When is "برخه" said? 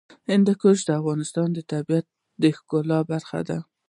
3.11-3.39